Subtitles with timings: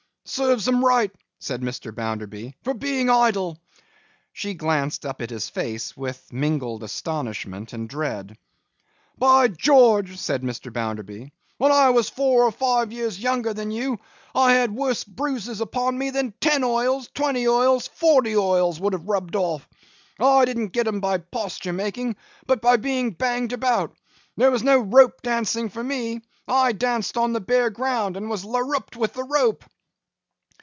[0.23, 1.93] 'Serve 'em right,' said Mr.
[1.93, 3.57] Bounderby, 'for being idle.'
[4.31, 8.37] She glanced up at his face, with mingled astonishment and dread.
[9.17, 10.71] 'By George!' said Mr.
[10.71, 13.99] Bounderby, 'when I was four or five years younger than you,
[14.33, 19.09] I had worse bruises upon me than ten oils, twenty oils, forty oils, would have
[19.09, 19.67] rubbed off.
[20.17, 22.15] I didn't get 'em by posture making,
[22.47, 23.97] but by being banged about.
[24.37, 28.45] There was no rope dancing for me; I danced on the bare ground and was
[28.45, 29.65] larruped with the rope.